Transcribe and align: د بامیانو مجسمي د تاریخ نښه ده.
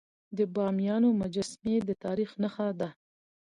د 0.37 0.39
بامیانو 0.55 1.09
مجسمي 1.21 1.75
د 1.87 1.89
تاریخ 2.03 2.29
نښه 2.41 2.67
ده. 2.79 2.89